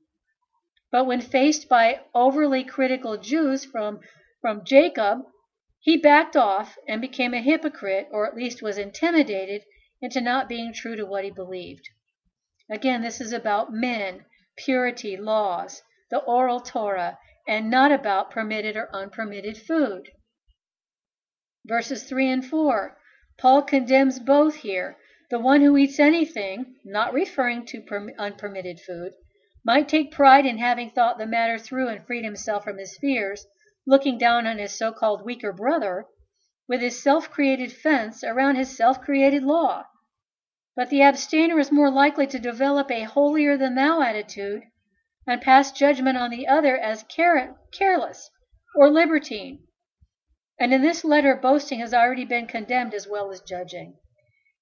But 0.92 1.06
when 1.06 1.20
faced 1.20 1.68
by 1.68 2.02
overly 2.14 2.62
critical 2.62 3.16
Jews 3.16 3.64
from, 3.64 4.00
from 4.40 4.64
Jacob, 4.64 5.24
he 5.80 5.98
backed 5.98 6.34
off 6.34 6.78
and 6.88 7.02
became 7.02 7.34
a 7.34 7.42
hypocrite, 7.42 8.08
or 8.10 8.26
at 8.26 8.34
least 8.34 8.62
was 8.62 8.78
intimidated 8.78 9.62
into 10.00 10.22
not 10.22 10.48
being 10.48 10.72
true 10.72 10.96
to 10.96 11.04
what 11.04 11.22
he 11.22 11.30
believed. 11.30 11.86
Again, 12.70 13.02
this 13.02 13.20
is 13.20 13.30
about 13.30 13.74
men, 13.74 14.24
purity, 14.56 15.18
laws, 15.18 15.82
the 16.10 16.20
oral 16.20 16.60
Torah, 16.60 17.18
and 17.46 17.70
not 17.70 17.92
about 17.92 18.30
permitted 18.30 18.74
or 18.74 18.88
unpermitted 18.94 19.58
food. 19.58 20.10
Verses 21.66 22.04
3 22.04 22.30
and 22.30 22.46
4 22.46 22.96
Paul 23.36 23.60
condemns 23.62 24.18
both 24.18 24.54
here 24.54 24.96
the 25.28 25.38
one 25.38 25.60
who 25.60 25.76
eats 25.76 26.00
anything, 26.00 26.76
not 26.84 27.12
referring 27.12 27.66
to 27.66 27.84
unpermitted 28.18 28.80
food, 28.80 29.12
might 29.62 29.88
take 29.90 30.10
pride 30.10 30.46
in 30.46 30.56
having 30.56 30.88
thought 30.88 31.18
the 31.18 31.26
matter 31.26 31.58
through 31.58 31.88
and 31.88 32.06
freed 32.06 32.24
himself 32.24 32.64
from 32.64 32.78
his 32.78 32.96
fears, 32.96 33.46
looking 33.86 34.18
down 34.18 34.46
on 34.46 34.58
his 34.58 34.76
so 34.76 34.92
called 34.92 35.24
weaker 35.24 35.52
brother, 35.52 36.06
with 36.66 36.80
his 36.80 37.00
self 37.00 37.30
created 37.30 37.72
fence 37.72 38.24
around 38.24 38.56
his 38.56 38.76
self 38.76 39.00
created 39.00 39.44
law. 39.44 39.84
But 40.74 40.90
the 40.90 41.02
abstainer 41.02 41.58
is 41.60 41.70
more 41.70 41.90
likely 41.90 42.26
to 42.26 42.38
develop 42.38 42.90
a 42.90 43.04
holier 43.04 43.56
than 43.56 43.76
thou 43.76 44.02
attitude 44.02 44.64
and 45.26 45.40
pass 45.40 45.70
judgment 45.70 46.18
on 46.18 46.30
the 46.30 46.48
other 46.48 46.76
as 46.76 47.04
care- 47.04 47.56
careless 47.72 48.28
or 48.74 48.90
libertine. 48.90 49.62
And 50.58 50.72
in 50.72 50.82
this 50.82 51.04
letter, 51.04 51.36
boasting 51.36 51.78
has 51.80 51.94
already 51.94 52.24
been 52.24 52.46
condemned 52.46 52.92
as 52.92 53.06
well 53.06 53.30
as 53.30 53.40
judging. 53.40 53.98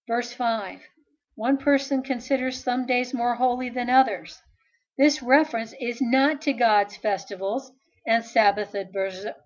Verse 0.07 0.35
5 0.35 0.83
One 1.35 1.57
person 1.57 2.03
considers 2.03 2.63
some 2.63 2.85
days 2.85 3.15
more 3.15 3.37
holy 3.37 3.71
than 3.71 3.89
others. 3.89 4.43
This 4.99 5.23
reference 5.23 5.73
is 5.81 6.03
not 6.03 6.43
to 6.43 6.53
God's 6.53 6.97
festivals 6.97 7.73
and 8.07 8.25
Sabbath 8.25 8.75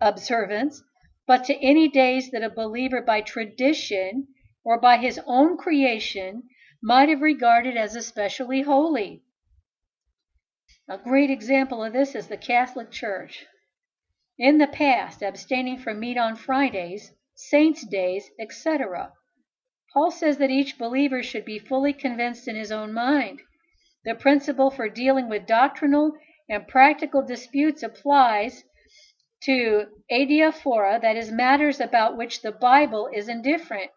observance, 0.00 0.82
but 1.26 1.44
to 1.44 1.54
any 1.64 1.88
days 1.88 2.30
that 2.30 2.42
a 2.42 2.50
believer 2.50 3.00
by 3.00 3.20
tradition 3.20 4.26
or 4.64 4.80
by 4.80 4.96
his 4.96 5.20
own 5.26 5.56
creation 5.56 6.42
might 6.82 7.08
have 7.08 7.20
regarded 7.20 7.76
as 7.76 7.94
especially 7.94 8.62
holy. 8.62 9.22
A 10.88 10.98
great 10.98 11.30
example 11.30 11.84
of 11.84 11.92
this 11.92 12.14
is 12.14 12.28
the 12.28 12.36
Catholic 12.36 12.90
Church. 12.90 13.46
In 14.38 14.58
the 14.58 14.66
past, 14.66 15.22
abstaining 15.22 15.78
from 15.78 16.00
meat 16.00 16.16
on 16.16 16.34
Fridays, 16.34 17.12
saints' 17.34 17.86
days, 17.86 18.30
etc., 18.40 19.12
Paul 19.92 20.10
says 20.10 20.38
that 20.38 20.50
each 20.50 20.78
believer 20.78 21.22
should 21.22 21.44
be 21.44 21.58
fully 21.58 21.92
convinced 21.92 22.48
in 22.48 22.56
his 22.56 22.72
own 22.72 22.92
mind. 22.92 23.40
The 24.04 24.14
principle 24.14 24.70
for 24.70 24.88
dealing 24.88 25.28
with 25.28 25.46
doctrinal 25.46 26.16
and 26.48 26.66
practical 26.66 27.22
disputes 27.22 27.82
applies 27.82 28.64
to 29.42 29.86
adiaphora, 30.10 31.00
that 31.00 31.16
is, 31.16 31.30
matters 31.30 31.80
about 31.80 32.16
which 32.16 32.42
the 32.42 32.52
Bible 32.52 33.08
is 33.14 33.28
indifferent. 33.28 33.90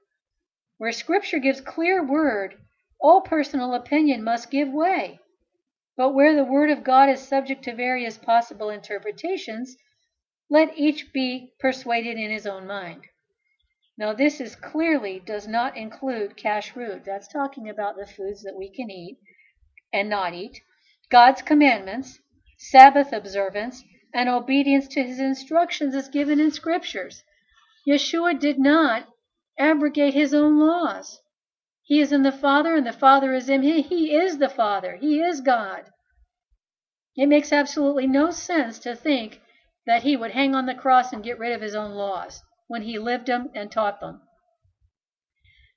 Where 0.78 0.92
Scripture 0.92 1.40
gives 1.40 1.62
clear 1.62 2.04
word, 2.04 2.56
all 3.00 3.22
personal 3.22 3.74
opinion 3.74 4.24
must 4.24 4.52
give 4.52 4.70
way. 4.70 5.20
But 5.98 6.14
where 6.14 6.36
the 6.36 6.44
Word 6.44 6.70
of 6.70 6.84
God 6.84 7.10
is 7.10 7.22
subject 7.22 7.64
to 7.64 7.76
various 7.76 8.18
possible 8.18 8.70
interpretations, 8.70 9.76
let 10.50 10.78
each 10.78 11.14
be 11.14 11.54
persuaded 11.60 12.18
in 12.18 12.30
his 12.30 12.46
own 12.46 12.68
mind. 12.68 13.06
Now, 13.98 14.14
this 14.14 14.42
is 14.42 14.56
clearly 14.56 15.20
does 15.20 15.48
not 15.48 15.78
include 15.78 16.38
kashrut. 16.38 17.06
That's 17.06 17.28
talking 17.28 17.70
about 17.70 17.98
the 17.98 18.06
foods 18.06 18.44
that 18.44 18.56
we 18.56 18.70
can 18.70 18.90
eat 18.90 19.18
and 19.94 20.10
not 20.10 20.34
eat, 20.34 20.62
God's 21.10 21.42
commandments, 21.42 22.20
Sabbath 22.64 23.12
observance, 23.12 23.84
and 24.14 24.30
obedience 24.30 24.88
to 24.88 25.02
his 25.02 25.20
instructions 25.20 25.96
as 25.96 26.10
given 26.10 26.40
in 26.40 26.52
scriptures. 26.52 27.24
Yeshua 27.88 28.40
did 28.40 28.60
not 28.60 29.08
abrogate 29.58 30.14
his 30.14 30.32
own 30.32 30.60
laws. 30.60 31.20
He 31.82 32.00
is 32.00 32.12
in 32.12 32.22
the 32.22 32.32
Father, 32.32 32.76
and 32.76 32.86
the 32.86 32.94
Father 32.94 33.34
is 33.34 33.50
in 33.50 33.64
him. 33.64 33.84
He 33.84 34.16
is 34.16 34.38
the 34.38 34.48
Father. 34.48 34.96
He 34.98 35.20
is 35.20 35.42
God. 35.42 35.90
It 37.18 37.26
makes 37.26 37.52
absolutely 37.52 38.06
no 38.06 38.30
sense 38.30 38.78
to 38.80 38.96
think 38.96 39.42
that 39.88 40.04
he 40.04 40.16
would 40.16 40.32
hang 40.32 40.54
on 40.54 40.68
the 40.68 40.76
cross 40.76 41.12
and 41.12 41.24
get 41.24 41.40
rid 41.40 41.54
of 41.54 41.62
his 41.62 41.74
own 41.74 41.94
laws 41.94 42.44
when 42.68 42.84
he 42.84 43.00
lived 43.00 43.26
them 43.26 43.50
and 43.56 43.72
taught 43.72 44.00
them. 44.00 44.22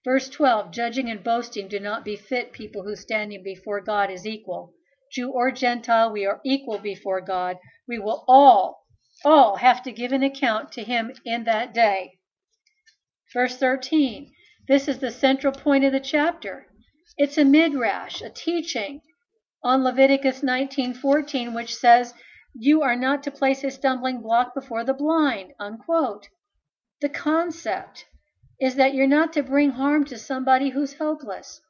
Verse 0.04 0.28
12 0.28 0.70
Judging 0.70 1.08
and 1.08 1.24
boasting 1.24 1.66
do 1.66 1.80
not 1.80 2.04
befit 2.04 2.52
people 2.52 2.82
who 2.82 2.94
standing 2.94 3.42
before 3.42 3.80
God 3.80 4.10
is 4.10 4.26
equal. 4.26 4.74
Jew 5.14 5.30
or 5.30 5.52
Gentile, 5.52 6.10
we 6.10 6.26
are 6.26 6.40
equal 6.44 6.78
before 6.78 7.20
God. 7.20 7.60
We 7.86 8.00
will 8.00 8.24
all, 8.26 8.84
all 9.24 9.58
have 9.58 9.80
to 9.84 9.92
give 9.92 10.10
an 10.10 10.24
account 10.24 10.72
to 10.72 10.82
him 10.82 11.12
in 11.24 11.44
that 11.44 11.72
day. 11.72 12.18
Verse 13.32 13.56
13 13.56 14.32
This 14.66 14.88
is 14.88 14.98
the 14.98 15.12
central 15.12 15.52
point 15.52 15.84
of 15.84 15.92
the 15.92 16.00
chapter. 16.00 16.66
It's 17.16 17.38
a 17.38 17.44
midrash, 17.44 18.22
a 18.22 18.28
teaching 18.28 19.02
on 19.62 19.84
Leviticus 19.84 20.42
19:14 20.42 21.54
which 21.54 21.76
says, 21.76 22.12
"You 22.52 22.82
are 22.82 22.96
not 22.96 23.22
to 23.22 23.30
place 23.30 23.62
a 23.62 23.70
stumbling 23.70 24.20
block 24.20 24.52
before 24.52 24.82
the 24.82 24.94
blind." 24.94 25.52
Unquote. 25.60 26.28
The 27.00 27.08
concept 27.08 28.06
is 28.60 28.74
that 28.74 28.94
you're 28.94 29.06
not 29.06 29.32
to 29.34 29.44
bring 29.44 29.70
harm 29.70 30.04
to 30.06 30.18
somebody 30.18 30.70
who's 30.70 30.94
helpless. 30.94 31.60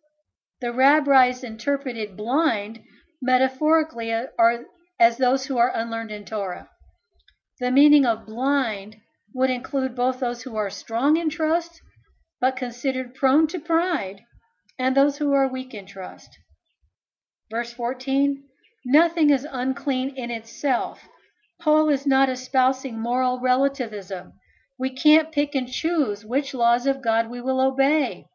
The 0.62 0.72
rabbis 0.72 1.44
interpreted 1.44 2.16
blind 2.16 2.82
metaphorically 3.22 4.12
are 4.12 4.64
as 4.98 5.16
those 5.16 5.46
who 5.46 5.58
are 5.58 5.72
unlearned 5.74 6.10
in 6.10 6.24
Torah. 6.24 6.68
The 7.60 7.70
meaning 7.70 8.04
of 8.04 8.26
blind 8.26 8.96
would 9.34 9.50
include 9.50 9.94
both 9.94 10.20
those 10.20 10.42
who 10.42 10.56
are 10.56 10.70
strong 10.70 11.16
in 11.16 11.30
trust 11.30 11.80
but 12.40 12.56
considered 12.56 13.14
prone 13.14 13.46
to 13.46 13.58
pride 13.58 14.24
and 14.78 14.96
those 14.96 15.18
who 15.18 15.32
are 15.32 15.48
weak 15.48 15.72
in 15.74 15.86
trust. 15.86 16.36
Verse 17.50 17.72
14 17.72 18.42
Nothing 18.84 19.30
is 19.30 19.46
unclean 19.50 20.10
in 20.10 20.30
itself. 20.30 21.08
Paul 21.60 21.88
is 21.88 22.06
not 22.06 22.28
espousing 22.28 22.98
moral 22.98 23.40
relativism. 23.40 24.32
We 24.78 24.90
can't 24.90 25.32
pick 25.32 25.54
and 25.54 25.70
choose 25.70 26.24
which 26.24 26.52
laws 26.52 26.86
of 26.86 27.00
God 27.00 27.30
we 27.30 27.40
will 27.40 27.60
obey. 27.60 28.26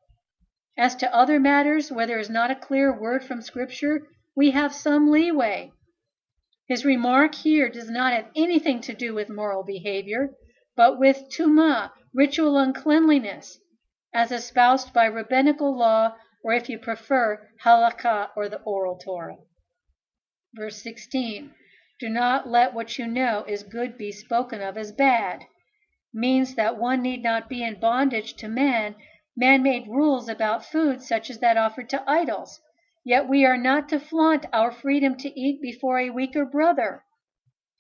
As 0.77 0.95
to 0.95 1.13
other 1.13 1.39
matters 1.39 1.91
where 1.91 2.07
there 2.07 2.19
is 2.19 2.29
not 2.29 2.49
a 2.49 2.55
clear 2.55 2.97
word 2.97 3.23
from 3.23 3.41
Scripture, 3.41 4.07
we 4.39 4.51
have 4.51 4.73
some 4.73 5.11
leeway. 5.11 5.69
His 6.65 6.85
remark 6.85 7.35
here 7.35 7.67
does 7.67 7.89
not 7.89 8.13
have 8.13 8.31
anything 8.37 8.79
to 8.83 8.93
do 8.93 9.13
with 9.13 9.27
moral 9.27 9.63
behavior, 9.63 10.29
but 10.77 10.97
with 10.97 11.29
tuma, 11.29 11.91
ritual 12.13 12.57
uncleanliness, 12.57 13.59
as 14.13 14.31
espoused 14.31 14.93
by 14.93 15.07
rabbinical 15.07 15.77
law, 15.77 16.15
or 16.41 16.53
if 16.53 16.69
you 16.69 16.79
prefer, 16.79 17.49
halakha 17.65 18.29
or 18.37 18.47
the 18.47 18.61
oral 18.61 18.97
Torah. 18.97 19.35
Verse 20.53 20.81
16 20.81 21.53
Do 21.99 22.07
not 22.07 22.47
let 22.47 22.73
what 22.73 22.97
you 22.97 23.07
know 23.07 23.43
is 23.45 23.63
good 23.63 23.97
be 23.97 24.09
spoken 24.13 24.61
of 24.61 24.77
as 24.77 24.93
bad 24.93 25.43
means 26.13 26.55
that 26.55 26.77
one 26.77 27.01
need 27.01 27.23
not 27.23 27.49
be 27.49 27.61
in 27.61 27.77
bondage 27.77 28.35
to 28.35 28.47
man, 28.47 28.95
man 29.35 29.61
made 29.61 29.89
rules 29.89 30.29
about 30.29 30.63
food 30.63 31.01
such 31.01 31.29
as 31.29 31.39
that 31.39 31.57
offered 31.57 31.89
to 31.89 32.09
idols. 32.09 32.61
Yet 33.09 33.27
we 33.27 33.43
are 33.43 33.57
not 33.57 33.89
to 33.89 33.99
flaunt 33.99 34.45
our 34.53 34.71
freedom 34.71 35.17
to 35.17 35.29
eat 35.29 35.63
before 35.63 35.97
a 35.97 36.11
weaker 36.11 36.45
brother. 36.45 37.03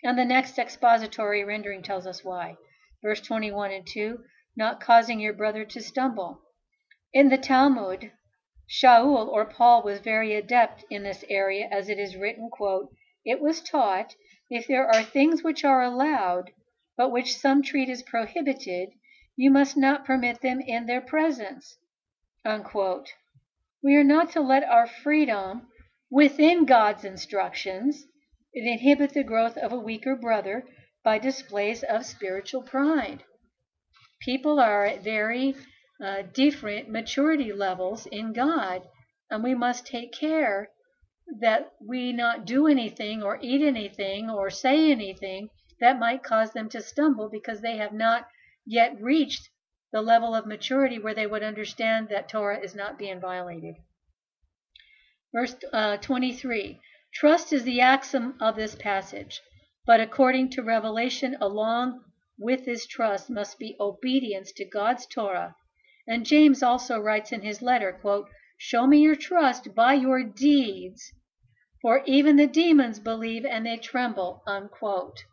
And 0.03 0.17
the 0.17 0.25
next 0.25 0.57
expository 0.57 1.43
rendering 1.43 1.83
tells 1.83 2.07
us 2.07 2.23
why. 2.23 2.57
Verse 3.03 3.21
21 3.21 3.69
and 3.71 3.85
2 3.85 4.23
not 4.55 4.79
causing 4.79 5.19
your 5.19 5.33
brother 5.33 5.65
to 5.65 5.81
stumble. 5.83 6.41
In 7.13 7.29
the 7.29 7.37
Talmud, 7.37 8.11
Shaul 8.67 9.27
or 9.27 9.45
Paul 9.45 9.83
was 9.83 9.99
very 9.99 10.33
adept 10.33 10.83
in 10.89 11.03
this 11.03 11.23
area, 11.29 11.67
as 11.71 11.89
it 11.89 11.99
is 11.99 12.17
written, 12.17 12.49
quote, 12.49 12.91
It 13.23 13.39
was 13.39 13.61
taught, 13.61 14.15
if 14.49 14.65
there 14.65 14.87
are 14.87 15.03
things 15.03 15.43
which 15.43 15.63
are 15.63 15.83
allowed, 15.83 16.49
but 16.97 17.11
which 17.11 17.37
some 17.37 17.61
treat 17.61 17.87
as 17.87 18.01
prohibited, 18.01 18.93
you 19.35 19.51
must 19.51 19.77
not 19.77 20.05
permit 20.05 20.41
them 20.41 20.59
in 20.59 20.87
their 20.87 21.01
presence. 21.01 21.77
Unquote. 22.43 23.13
We 23.81 23.95
are 23.95 24.03
not 24.03 24.31
to 24.31 24.41
let 24.41 24.63
our 24.63 24.87
freedom 24.87 25.69
within 26.11 26.65
God's 26.65 27.05
instructions 27.05 28.05
inhibit 28.53 29.13
the 29.13 29.23
growth 29.23 29.57
of 29.57 29.71
a 29.71 29.79
weaker 29.79 30.17
brother 30.17 30.65
by 31.03 31.17
displays 31.17 31.81
of 31.83 32.05
spiritual 32.05 32.63
pride. 32.63 33.23
People 34.19 34.59
are 34.59 34.85
at 34.85 35.03
very 35.03 35.55
uh, 36.03 36.23
different 36.33 36.89
maturity 36.89 37.53
levels 37.53 38.05
in 38.07 38.33
God, 38.33 38.85
and 39.29 39.43
we 39.43 39.55
must 39.55 39.87
take 39.87 40.11
care 40.11 40.71
that 41.39 41.71
we 41.79 42.11
not 42.11 42.45
do 42.45 42.67
anything 42.67 43.23
or 43.23 43.39
eat 43.41 43.61
anything 43.61 44.29
or 44.29 44.49
say 44.49 44.91
anything 44.91 45.49
that 45.79 45.99
might 45.99 46.23
cause 46.23 46.51
them 46.51 46.67
to 46.69 46.81
stumble 46.81 47.29
because 47.29 47.61
they 47.61 47.77
have 47.77 47.93
not 47.93 48.27
yet 48.65 48.99
reached 48.99 49.49
the 49.91 50.01
level 50.01 50.35
of 50.35 50.45
maturity 50.45 50.99
where 50.99 51.15
they 51.15 51.25
would 51.25 51.43
understand 51.43 52.09
that 52.09 52.29
Torah 52.29 52.59
is 52.59 52.75
not 52.75 52.99
being 52.99 53.19
violated. 53.19 53.75
Verse 55.33 55.55
uh, 55.73 55.97
23 55.97 56.79
Trust 57.13 57.51
is 57.53 57.63
the 57.63 57.81
axiom 57.81 58.35
of 58.39 58.55
this 58.55 58.75
passage, 58.75 59.41
but 59.85 59.99
according 59.99 60.49
to 60.51 60.61
Revelation, 60.61 61.35
along 61.41 62.03
with 62.37 62.65
this 62.65 62.85
trust 62.85 63.29
must 63.29 63.57
be 63.57 63.75
obedience 63.79 64.51
to 64.53 64.65
God's 64.65 65.05
Torah. 65.07 65.55
And 66.07 66.25
James 66.25 66.63
also 66.63 66.99
writes 66.99 67.31
in 67.31 67.41
his 67.41 67.61
letter, 67.61 67.91
quote, 67.91 68.29
Show 68.57 68.87
me 68.87 68.99
your 68.99 69.15
trust 69.15 69.73
by 69.75 69.93
your 69.93 70.23
deeds, 70.23 71.13
for 71.81 72.03
even 72.05 72.35
the 72.35 72.47
demons 72.47 72.99
believe 72.99 73.45
and 73.45 73.65
they 73.65 73.77
tremble. 73.77 74.43
Unquote. 74.45 75.23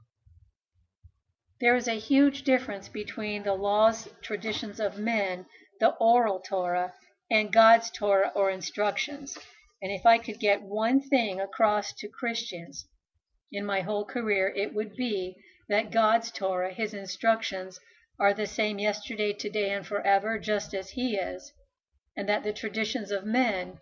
There 1.59 1.75
is 1.75 1.89
a 1.89 1.99
huge 1.99 2.43
difference 2.43 2.87
between 2.91 3.43
the 3.43 3.55
laws, 3.55 4.11
traditions 4.21 4.79
of 4.79 4.99
men, 4.99 5.47
the 5.81 5.95
oral 5.95 6.41
Torah, 6.41 6.93
and 7.31 7.51
God's 7.51 7.91
Torah 7.91 8.31
or 8.35 8.51
instructions. 8.51 9.39
And 9.81 9.91
if 9.91 10.05
I 10.05 10.19
could 10.19 10.39
get 10.39 10.61
one 10.61 11.01
thing 11.01 11.41
across 11.41 11.95
to 11.95 12.09
Christians 12.11 12.87
in 13.51 13.65
my 13.65 13.81
whole 13.81 14.05
career, 14.05 14.53
it 14.55 14.75
would 14.75 14.97
be 14.97 15.35
that 15.67 15.91
God's 15.91 16.31
Torah, 16.31 16.75
his 16.75 16.93
instructions, 16.93 17.81
are 18.21 18.35
the 18.35 18.47
same 18.47 18.79
yesterday, 18.79 19.33
today, 19.33 19.71
and 19.71 19.87
forever, 19.87 20.39
just 20.39 20.75
as 20.75 20.91
he 20.91 21.17
is, 21.17 21.55
and 22.15 22.29
that 22.29 22.43
the 22.43 22.53
traditions 22.53 23.11
of 23.11 23.25
men 23.25 23.81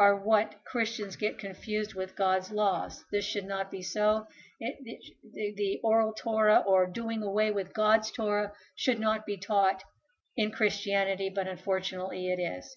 are 0.00 0.16
what 0.16 0.64
Christians 0.64 1.14
get 1.14 1.38
confused 1.38 1.92
with 1.92 2.16
God's 2.16 2.50
laws. 2.50 3.04
This 3.12 3.26
should 3.26 3.44
not 3.44 3.70
be 3.70 3.82
so. 3.82 4.26
It, 4.58 4.82
the, 5.22 5.52
the 5.54 5.80
oral 5.84 6.14
Torah 6.14 6.64
or 6.66 6.86
doing 6.86 7.22
away 7.22 7.50
with 7.50 7.74
God's 7.74 8.10
Torah 8.10 8.50
should 8.74 8.98
not 8.98 9.26
be 9.26 9.36
taught 9.36 9.84
in 10.38 10.52
Christianity, 10.52 11.28
but 11.28 11.46
unfortunately 11.46 12.28
it 12.28 12.40
is. 12.40 12.74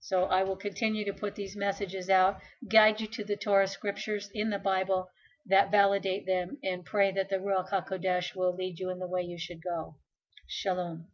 So 0.00 0.24
I 0.24 0.42
will 0.42 0.56
continue 0.56 1.06
to 1.06 1.14
put 1.14 1.36
these 1.36 1.56
messages 1.56 2.10
out, 2.10 2.38
guide 2.70 3.00
you 3.00 3.06
to 3.08 3.24
the 3.24 3.36
Torah 3.36 3.66
scriptures 3.66 4.30
in 4.34 4.50
the 4.50 4.58
Bible 4.58 5.08
that 5.46 5.70
validate 5.70 6.26
them, 6.26 6.58
and 6.62 6.84
pray 6.84 7.10
that 7.12 7.30
the 7.30 7.36
Ruach 7.36 7.70
HaKodesh 7.70 8.36
will 8.36 8.54
lead 8.54 8.78
you 8.78 8.90
in 8.90 8.98
the 8.98 9.08
way 9.08 9.22
you 9.22 9.38
should 9.38 9.62
go. 9.62 9.96
Shalom. 10.46 11.06